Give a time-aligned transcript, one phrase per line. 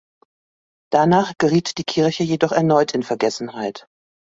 [0.91, 3.87] Danach geriet die Kirche jedoch erneut in Vergessenheit.